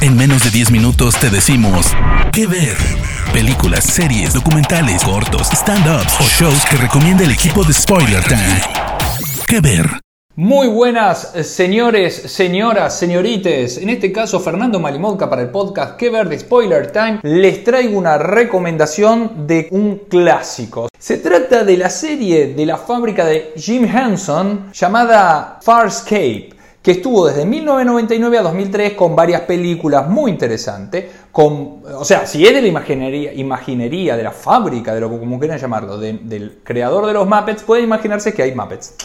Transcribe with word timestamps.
En 0.00 0.16
menos 0.16 0.44
de 0.44 0.50
10 0.50 0.70
minutos 0.70 1.16
te 1.18 1.30
decimos 1.30 1.94
qué 2.32 2.46
ver. 2.46 2.76
Películas, 3.32 3.84
series, 3.84 4.34
documentales, 4.34 5.02
cortos, 5.02 5.48
stand-ups 5.50 6.20
o 6.20 6.24
shows 6.24 6.64
que 6.66 6.76
recomienda 6.76 7.24
el 7.24 7.30
equipo 7.30 7.64
de 7.64 7.72
Spoiler 7.72 8.22
Time. 8.24 8.60
¿Qué 9.46 9.60
ver? 9.60 9.86
Muy 10.36 10.66
buenas, 10.66 11.32
señores, 11.42 12.14
señoras, 12.14 12.98
señorites. 12.98 13.78
En 13.78 13.88
este 13.88 14.10
caso, 14.10 14.40
Fernando 14.40 14.80
Malimodca 14.80 15.30
para 15.30 15.42
el 15.42 15.50
podcast 15.50 15.96
Que 15.96 16.10
ver 16.10 16.28
de 16.28 16.40
Spoiler 16.40 16.90
Time. 16.90 17.20
Les 17.22 17.62
traigo 17.62 17.96
una 17.96 18.18
recomendación 18.18 19.46
de 19.46 19.68
un 19.70 20.02
clásico. 20.08 20.88
Se 20.98 21.18
trata 21.18 21.62
de 21.62 21.76
la 21.76 21.88
serie 21.88 22.48
de 22.48 22.66
la 22.66 22.76
fábrica 22.78 23.24
de 23.24 23.52
Jim 23.56 23.84
Henson 23.84 24.72
llamada 24.72 25.60
Farscape 25.62 26.53
que 26.84 26.90
estuvo 26.90 27.26
desde 27.26 27.46
1999 27.46 28.38
a 28.38 28.42
2003 28.42 28.92
con 28.92 29.16
varias 29.16 29.40
películas 29.40 30.06
muy 30.06 30.30
interesantes, 30.30 31.06
con, 31.32 31.80
o 31.82 32.04
sea, 32.04 32.26
si 32.26 32.44
es 32.46 32.52
de 32.52 32.60
la 32.60 32.68
imaginería, 32.68 33.32
imaginería 33.32 34.18
de 34.18 34.22
la 34.22 34.32
fábrica, 34.32 34.94
de 34.94 35.00
lo 35.00 35.08
que 35.08 35.18
como 35.18 35.38
quieran 35.38 35.58
llamarlo, 35.58 35.96
del 35.96 36.58
creador 36.62 37.06
de 37.06 37.14
los 37.14 37.26
Muppets, 37.26 37.62
pueden 37.62 37.84
imaginarse 37.86 38.34
que 38.34 38.42
hay 38.42 38.54
Muppets. 38.54 38.96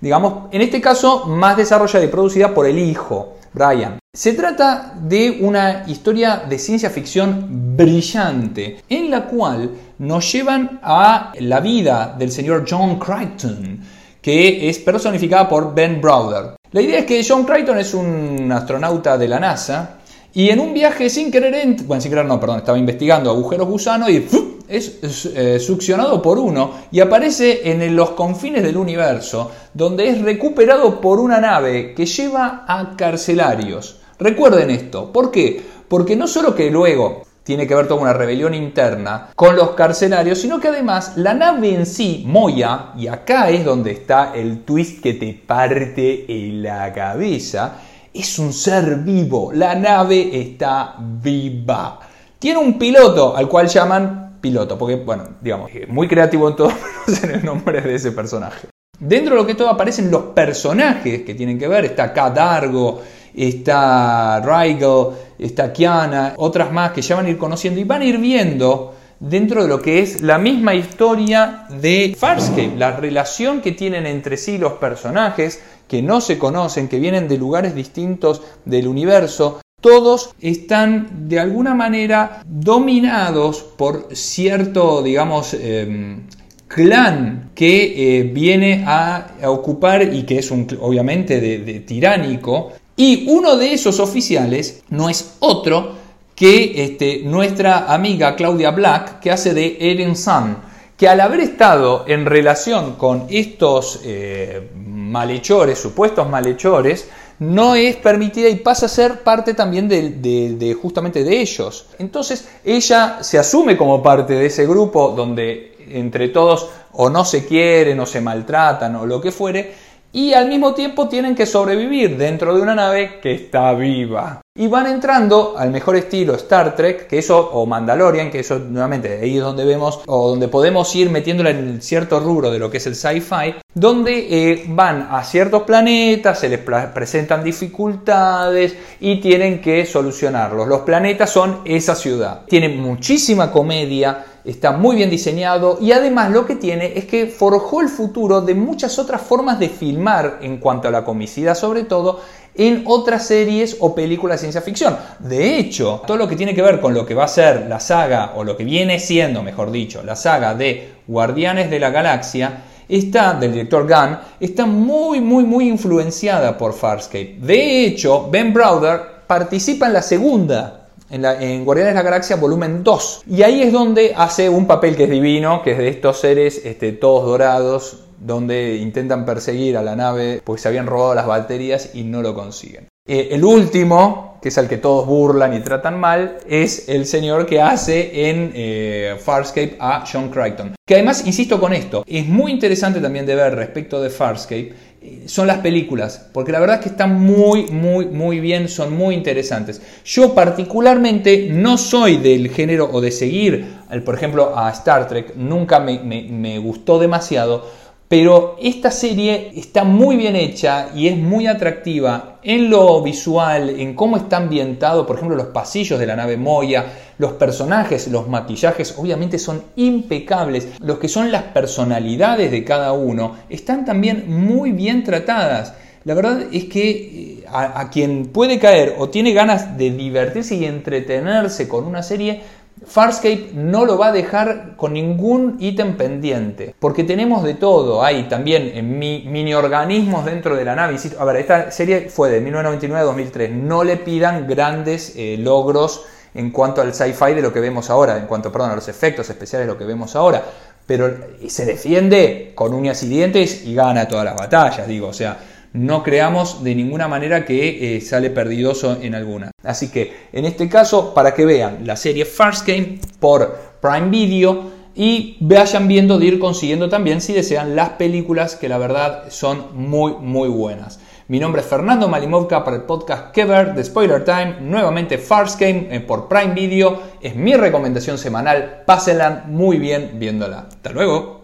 Digamos, 0.00 0.44
en 0.52 0.62
este 0.62 0.80
caso, 0.80 1.26
más 1.26 1.56
desarrollada 1.56 2.04
y 2.04 2.08
producida 2.08 2.54
por 2.54 2.66
el 2.66 2.78
hijo, 2.78 3.34
Brian. 3.52 3.98
Se 4.12 4.34
trata 4.34 4.94
de 4.96 5.38
una 5.40 5.82
historia 5.88 6.44
de 6.48 6.56
ciencia 6.56 6.88
ficción 6.88 7.76
brillante, 7.76 8.80
en 8.88 9.10
la 9.10 9.26
cual 9.26 9.72
nos 9.98 10.32
llevan 10.32 10.78
a 10.84 11.32
la 11.40 11.58
vida 11.58 12.14
del 12.16 12.30
señor 12.30 12.64
John 12.68 13.00
Crichton, 13.00 13.80
que 14.22 14.68
es 14.68 14.78
personificada 14.78 15.48
por 15.48 15.74
Ben 15.74 16.00
Browder. 16.00 16.54
La 16.74 16.82
idea 16.82 16.98
es 16.98 17.04
que 17.04 17.24
John 17.24 17.44
Crichton 17.44 17.78
es 17.78 17.94
un 17.94 18.50
astronauta 18.50 19.16
de 19.16 19.28
la 19.28 19.38
NASA 19.38 19.98
y 20.32 20.50
en 20.50 20.58
un 20.58 20.74
viaje 20.74 21.08
sin 21.08 21.30
querer, 21.30 21.54
bueno, 21.84 22.00
sin 22.00 22.10
querer 22.10 22.26
no, 22.26 22.40
perdón, 22.40 22.58
estaba 22.58 22.76
investigando 22.76 23.30
agujeros 23.30 23.68
gusanos 23.68 24.10
y 24.10 24.26
es, 24.66 24.98
eh, 25.36 25.60
succionado 25.60 26.20
por 26.20 26.36
uno 26.36 26.72
y 26.90 26.98
aparece 26.98 27.70
en 27.70 27.94
los 27.94 28.10
confines 28.10 28.64
del 28.64 28.76
universo, 28.76 29.52
donde 29.72 30.08
es 30.08 30.20
recuperado 30.20 31.00
por 31.00 31.20
una 31.20 31.40
nave 31.40 31.94
que 31.94 32.06
lleva 32.06 32.64
a 32.66 32.96
carcelarios. 32.96 34.00
Recuerden 34.18 34.70
esto, 34.70 35.12
¿por 35.12 35.30
qué? 35.30 35.62
Porque 35.86 36.16
no 36.16 36.26
solo 36.26 36.56
que 36.56 36.72
luego 36.72 37.22
tiene 37.44 37.66
que 37.66 37.74
ver 37.74 37.86
con 37.86 38.00
una 38.00 38.14
rebelión 38.14 38.54
interna 38.54 39.28
con 39.36 39.54
los 39.54 39.70
carcelarios, 39.72 40.40
sino 40.40 40.58
que 40.58 40.68
además 40.68 41.12
la 41.16 41.34
nave 41.34 41.74
en 41.74 41.86
sí, 41.86 42.24
Moya, 42.26 42.86
y 42.96 43.06
acá 43.06 43.50
es 43.50 43.64
donde 43.64 43.92
está 43.92 44.32
el 44.34 44.64
twist 44.64 45.02
que 45.02 45.14
te 45.14 45.34
parte 45.34 46.24
en 46.26 46.62
la 46.62 46.92
cabeza, 46.92 47.74
es 48.12 48.38
un 48.38 48.52
ser 48.52 48.96
vivo, 48.96 49.52
la 49.52 49.74
nave 49.74 50.40
está 50.40 50.96
viva. 50.98 52.00
Tiene 52.38 52.58
un 52.58 52.78
piloto 52.78 53.36
al 53.36 53.48
cual 53.48 53.68
llaman 53.68 54.38
piloto, 54.40 54.76
porque, 54.78 54.96
bueno, 54.96 55.24
digamos, 55.40 55.70
muy 55.88 56.08
creativo 56.08 56.48
en 56.48 56.56
todo, 56.56 56.72
en 57.22 57.30
el 57.30 57.44
nombre 57.44 57.80
de 57.80 57.94
ese 57.94 58.12
personaje. 58.12 58.68
Dentro 58.98 59.34
de 59.34 59.40
lo 59.40 59.46
que 59.46 59.54
todo 59.54 59.68
aparecen 59.68 60.10
los 60.10 60.22
personajes 60.26 61.22
que 61.22 61.34
tienen 61.34 61.58
que 61.58 61.66
ver, 61.66 61.84
está 61.84 62.12
Cadargo, 62.12 63.02
está 63.34 64.40
Rigel, 64.40 65.06
está 65.38 65.72
Kiana, 65.72 66.34
otras 66.36 66.72
más 66.72 66.92
que 66.92 67.02
ya 67.02 67.16
van 67.16 67.26
a 67.26 67.30
ir 67.30 67.38
conociendo 67.38 67.80
y 67.80 67.84
van 67.84 68.02
a 68.02 68.04
ir 68.04 68.18
viendo 68.18 68.94
dentro 69.20 69.62
de 69.62 69.68
lo 69.68 69.80
que 69.80 70.02
es 70.02 70.20
la 70.20 70.38
misma 70.38 70.74
historia 70.74 71.66
de 71.80 72.14
Farscape, 72.18 72.74
la 72.76 72.96
relación 72.96 73.60
que 73.60 73.72
tienen 73.72 74.06
entre 74.06 74.36
sí 74.36 74.58
los 74.58 74.74
personajes, 74.74 75.62
que 75.88 76.02
no 76.02 76.20
se 76.20 76.38
conocen, 76.38 76.88
que 76.88 76.98
vienen 76.98 77.28
de 77.28 77.38
lugares 77.38 77.74
distintos 77.74 78.42
del 78.64 78.88
universo, 78.88 79.60
todos 79.80 80.34
están 80.40 81.28
de 81.28 81.38
alguna 81.38 81.74
manera 81.74 82.42
dominados 82.46 83.62
por 83.62 84.08
cierto, 84.12 85.02
digamos, 85.02 85.54
em, 85.54 86.26
clan 86.66 87.50
que 87.54 88.18
eh, 88.18 88.22
viene 88.24 88.84
a, 88.86 89.26
ocupar 89.44 90.14
y 90.14 90.22
que 90.22 90.38
es 90.38 90.50
un, 90.50 90.66
obviamente 90.80 91.40
de 91.40 91.80
tiránico 91.80 92.72
y 92.96 93.28
uno 93.28 93.56
de 93.56 93.72
esos 93.72 94.00
oficiales 94.00 94.82
no 94.90 95.08
es 95.08 95.36
otro 95.40 95.92
que 96.34 96.84
este, 96.84 97.22
nuestra 97.24 97.92
amiga 97.92 98.34
Claudia 98.36 98.70
Black, 98.70 99.20
que 99.20 99.30
hace 99.30 99.54
de 99.54 99.76
Eren 99.80 100.16
Sun, 100.16 100.56
que 100.96 101.08
al 101.08 101.20
haber 101.20 101.40
estado 101.40 102.04
en 102.06 102.26
relación 102.26 102.94
con 102.94 103.26
estos 103.28 104.00
eh, 104.04 104.70
malhechores, 104.74 105.78
supuestos 105.78 106.28
malhechores, 106.28 107.08
no 107.40 107.74
es 107.74 107.96
permitida 107.96 108.48
y 108.48 108.56
pasa 108.56 108.86
a 108.86 108.88
ser 108.88 109.22
parte 109.22 109.54
también 109.54 109.88
de, 109.88 110.76
justamente 110.80 111.24
de 111.24 111.40
ellos. 111.40 111.86
Entonces 111.98 112.48
ella 112.64 113.18
se 113.22 113.38
asume 113.38 113.76
como 113.76 114.02
parte 114.02 114.34
de 114.34 114.46
ese 114.46 114.66
grupo 114.66 115.12
donde 115.16 115.74
entre 115.90 116.28
todos 116.28 116.70
o 116.92 117.10
no 117.10 117.24
se 117.24 117.44
quieren 117.44 117.98
o 118.00 118.06
se 118.06 118.20
maltratan 118.20 118.94
o 118.96 119.06
lo 119.06 119.20
que 119.20 119.32
fuere, 119.32 119.74
y 120.14 120.32
al 120.32 120.48
mismo 120.48 120.74
tiempo 120.74 121.08
tienen 121.08 121.34
que 121.34 121.44
sobrevivir 121.44 122.16
dentro 122.16 122.54
de 122.54 122.62
una 122.62 122.76
nave 122.76 123.18
que 123.20 123.32
está 123.34 123.74
viva. 123.74 124.43
Y 124.56 124.68
van 124.68 124.86
entrando 124.86 125.58
al 125.58 125.72
mejor 125.72 125.96
estilo 125.96 126.36
Star 126.36 126.76
Trek, 126.76 127.08
que 127.08 127.18
eso, 127.18 127.50
o 127.54 127.66
Mandalorian, 127.66 128.30
que 128.30 128.38
eso 128.38 128.60
nuevamente 128.60 129.18
ahí 129.20 129.38
es 129.38 129.42
donde 129.42 129.64
vemos, 129.64 130.02
o 130.06 130.28
donde 130.28 130.46
podemos 130.46 130.94
ir 130.94 131.10
metiéndola 131.10 131.50
en 131.50 131.82
cierto 131.82 132.20
rubro 132.20 132.52
de 132.52 132.60
lo 132.60 132.70
que 132.70 132.76
es 132.76 132.86
el 132.86 132.94
sci-fi, 132.94 133.56
donde 133.74 134.12
eh, 134.52 134.64
van 134.68 135.08
a 135.10 135.24
ciertos 135.24 135.64
planetas, 135.64 136.38
se 136.38 136.48
les 136.48 136.60
presentan 136.60 137.42
dificultades 137.42 138.76
y 139.00 139.20
tienen 139.20 139.60
que 139.60 139.84
solucionarlos. 139.86 140.68
Los 140.68 140.82
planetas 140.82 141.30
son 141.30 141.62
esa 141.64 141.96
ciudad. 141.96 142.42
Tienen 142.46 142.80
muchísima 142.80 143.50
comedia, 143.50 144.24
está 144.44 144.70
muy 144.72 144.94
bien 144.94 145.10
diseñado 145.10 145.78
y 145.80 145.90
además 145.90 146.30
lo 146.30 146.46
que 146.46 146.54
tiene 146.54 146.92
es 146.96 147.06
que 147.06 147.26
forjó 147.26 147.80
el 147.80 147.88
futuro 147.88 148.40
de 148.42 148.54
muchas 148.54 148.98
otras 148.98 149.22
formas 149.22 149.58
de 149.58 149.70
filmar 149.70 150.38
en 150.42 150.58
cuanto 150.58 150.86
a 150.86 150.90
la 150.90 151.02
comicidad 151.02 151.54
sobre 151.54 151.84
todo 151.84 152.20
en 152.54 152.84
otras 152.86 153.26
series 153.26 153.76
o 153.80 153.94
películas 153.94 154.36
de 154.36 154.40
ciencia 154.40 154.60
ficción. 154.60 154.96
De 155.18 155.58
hecho, 155.58 156.02
todo 156.06 156.16
lo 156.16 156.28
que 156.28 156.36
tiene 156.36 156.54
que 156.54 156.62
ver 156.62 156.80
con 156.80 156.94
lo 156.94 157.04
que 157.04 157.14
va 157.14 157.24
a 157.24 157.28
ser 157.28 157.66
la 157.68 157.80
saga, 157.80 158.32
o 158.36 158.44
lo 158.44 158.56
que 158.56 158.64
viene 158.64 158.98
siendo, 158.98 159.42
mejor 159.42 159.70
dicho, 159.70 160.02
la 160.02 160.16
saga 160.16 160.54
de 160.54 160.94
Guardianes 161.06 161.70
de 161.70 161.80
la 161.80 161.90
Galaxia, 161.90 162.62
está, 162.88 163.34
del 163.34 163.52
director 163.52 163.88
Gunn, 163.88 164.18
está 164.40 164.66
muy, 164.66 165.20
muy, 165.20 165.44
muy 165.44 165.68
influenciada 165.68 166.56
por 166.56 166.74
Farscape. 166.74 167.38
De 167.40 167.86
hecho, 167.86 168.28
Ben 168.30 168.52
Browder 168.52 169.00
participa 169.26 169.86
en 169.86 169.92
la 169.92 170.02
segunda 170.02 170.80
en, 171.10 171.64
Guardianes 171.64 171.94
de 171.94 171.98
la 171.98 172.02
Galaxia 172.02 172.36
volumen 172.36 172.82
2. 172.82 173.22
Y 173.30 173.42
ahí 173.42 173.62
es 173.62 173.72
donde 173.72 174.14
hace 174.16 174.48
un 174.48 174.66
papel 174.66 174.96
que 174.96 175.04
es 175.04 175.10
divino, 175.10 175.62
que 175.62 175.72
es 175.72 175.78
de 175.78 175.88
estos 175.88 176.20
seres 176.20 176.62
este, 176.64 176.92
todos 176.92 177.26
dorados, 177.26 178.03
donde 178.24 178.76
intentan 178.76 179.26
perseguir 179.26 179.76
a 179.76 179.82
la 179.82 179.96
nave 179.96 180.40
porque 180.42 180.62
se 180.62 180.68
habían 180.68 180.86
robado 180.86 181.14
las 181.14 181.26
baterías 181.26 181.90
y 181.94 182.04
no 182.04 182.22
lo 182.22 182.34
consiguen. 182.34 182.88
Eh, 183.06 183.28
el 183.32 183.44
último, 183.44 184.38
que 184.40 184.48
es 184.48 184.56
el 184.56 184.66
que 184.66 184.78
todos 184.78 185.06
burlan 185.06 185.52
y 185.52 185.60
tratan 185.60 186.00
mal, 186.00 186.38
es 186.48 186.88
el 186.88 187.04
señor 187.04 187.44
que 187.44 187.60
hace 187.60 188.30
en 188.30 188.50
eh, 188.54 189.16
Farscape 189.22 189.76
a 189.78 190.06
John 190.10 190.30
Crichton. 190.30 190.74
Que 190.86 190.94
además, 190.94 191.26
insisto 191.26 191.60
con 191.60 191.74
esto, 191.74 192.02
es 192.06 192.26
muy 192.26 192.50
interesante 192.50 193.02
también 193.02 193.26
de 193.26 193.34
ver 193.34 193.54
respecto 193.56 194.00
de 194.00 194.08
Farscape, 194.08 194.74
eh, 195.02 195.24
son 195.26 195.46
las 195.46 195.58
películas, 195.58 196.30
porque 196.32 196.50
la 196.50 196.60
verdad 196.60 196.76
es 196.76 196.82
que 196.82 196.88
están 196.88 197.20
muy, 197.20 197.66
muy, 197.66 198.06
muy 198.06 198.40
bien, 198.40 198.70
son 198.70 198.96
muy 198.96 199.14
interesantes. 199.14 199.82
Yo 200.06 200.34
particularmente 200.34 201.48
no 201.50 201.76
soy 201.76 202.16
del 202.16 202.48
género 202.48 202.88
o 202.90 203.02
de 203.02 203.10
seguir, 203.10 203.66
por 204.02 204.14
ejemplo, 204.14 204.58
a 204.58 204.70
Star 204.70 205.06
Trek, 205.08 205.36
nunca 205.36 205.78
me 205.78 206.58
gustó 206.58 206.98
demasiado 206.98 207.83
pero 208.16 208.54
esta 208.62 208.92
serie 208.92 209.50
está 209.56 209.82
muy 209.82 210.14
bien 210.14 210.36
hecha 210.36 210.90
y 210.94 211.08
es 211.08 211.16
muy 211.16 211.48
atractiva 211.48 212.38
en 212.44 212.70
lo 212.70 213.02
visual, 213.02 213.70
en 213.70 213.96
cómo 213.96 214.16
está 214.16 214.36
ambientado, 214.36 215.04
por 215.04 215.16
ejemplo, 215.16 215.36
los 215.36 215.48
pasillos 215.48 215.98
de 215.98 216.06
la 216.06 216.14
nave 216.14 216.36
Moya, 216.36 216.92
los 217.18 217.32
personajes, 217.32 218.06
los 218.06 218.28
maquillajes, 218.28 218.94
obviamente 218.98 219.36
son 219.40 219.64
impecables. 219.74 220.68
Los 220.78 220.98
que 220.98 221.08
son 221.08 221.32
las 221.32 221.42
personalidades 221.42 222.52
de 222.52 222.62
cada 222.62 222.92
uno 222.92 223.34
están 223.50 223.84
también 223.84 224.26
muy 224.28 224.70
bien 224.70 225.02
tratadas. 225.02 225.74
La 226.04 226.14
verdad 226.14 226.44
es 226.52 226.66
que 226.66 226.90
eh, 226.90 227.44
a, 227.50 227.90
quien 227.90 228.26
puede 228.26 228.60
caer 228.60 228.94
o 228.96 229.08
tiene 229.08 229.32
ganas 229.32 229.76
de 229.76 229.90
divertirse 229.90 230.54
y 230.54 230.66
entretenerse 230.66 231.66
con 231.66 231.84
una 231.84 232.04
serie, 232.04 232.42
Farscape 232.86 233.50
no 233.54 233.84
lo 233.84 233.96
va 233.96 234.08
a 234.08 234.12
dejar 234.12 234.76
con 234.76 234.92
ningún 234.92 235.56
ítem 235.60 235.96
pendiente, 235.96 236.74
porque 236.78 237.04
tenemos 237.04 237.42
de 237.42 237.54
todo. 237.54 238.02
Hay 238.02 238.24
también 238.24 238.72
mini 238.98 239.54
organismos 239.54 240.24
dentro 240.24 240.56
de 240.56 240.64
la 240.64 240.74
nave. 240.74 240.96
A 241.18 241.24
ver, 241.24 241.36
esta 241.36 241.70
serie 241.70 242.08
fue 242.10 242.30
de 242.30 242.40
1999 242.40 243.00
a 243.00 243.04
2003. 243.04 243.50
No 243.52 243.84
le 243.84 243.96
pidan 243.96 244.46
grandes 244.46 245.14
eh, 245.16 245.36
logros 245.38 246.04
en 246.34 246.50
cuanto 246.50 246.82
al 246.82 246.92
sci-fi 246.92 247.32
de 247.34 247.42
lo 247.42 247.52
que 247.52 247.60
vemos 247.60 247.90
ahora, 247.90 248.18
en 248.18 248.26
cuanto, 248.26 248.52
a 248.52 248.74
los 248.74 248.88
efectos 248.88 249.30
especiales 249.30 249.66
de 249.66 249.72
lo 249.72 249.78
que 249.78 249.84
vemos 249.84 250.14
ahora. 250.16 250.42
Pero 250.86 251.10
se 251.48 251.64
defiende 251.64 252.52
con 252.54 252.74
uñas 252.74 253.02
y 253.02 253.08
dientes 253.08 253.64
y 253.64 253.74
gana 253.74 254.06
todas 254.06 254.24
las 254.24 254.36
batallas, 254.36 254.86
digo. 254.86 255.08
O 255.08 255.14
sea, 255.14 255.38
no 255.74 256.02
creamos 256.04 256.62
de 256.62 256.74
ninguna 256.74 257.08
manera 257.08 257.44
que 257.44 257.96
eh, 257.96 258.00
sale 258.00 258.30
perdidoso 258.30 258.96
en 259.02 259.14
alguna. 259.14 259.50
Así 259.62 259.90
que 259.90 260.28
en 260.32 260.44
este 260.44 260.68
caso, 260.68 261.12
para 261.12 261.34
que 261.34 261.44
vean 261.44 261.80
la 261.84 261.96
serie 261.96 262.24
First 262.24 262.66
Game 262.66 263.00
por 263.18 263.58
Prime 263.80 264.08
Video 264.08 264.72
y 264.94 265.36
vayan 265.40 265.88
viendo 265.88 266.18
de 266.18 266.26
ir 266.26 266.38
consiguiendo 266.38 266.88
también, 266.88 267.20
si 267.20 267.32
desean, 267.32 267.74
las 267.74 267.90
películas 267.90 268.54
que 268.54 268.68
la 268.68 268.78
verdad 268.78 269.24
son 269.30 269.66
muy, 269.74 270.12
muy 270.12 270.48
buenas. 270.48 271.00
Mi 271.26 271.40
nombre 271.40 271.62
es 271.62 271.66
Fernando 271.66 272.06
Malimovka 272.06 272.62
para 272.62 272.76
el 272.76 272.82
podcast 272.82 273.32
Kever 273.32 273.74
de 273.74 273.82
Spoiler 273.82 274.24
Time, 274.24 274.58
nuevamente 274.60 275.18
First 275.18 275.58
Game 275.58 275.88
eh, 275.90 276.00
por 276.00 276.28
Prime 276.28 276.54
Video. 276.54 277.00
Es 277.20 277.34
mi 277.34 277.54
recomendación 277.54 278.16
semanal, 278.16 278.82
pásenla 278.86 279.44
muy 279.48 279.78
bien 279.78 280.12
viéndola. 280.20 280.66
Hasta 280.68 280.92
luego. 280.92 281.43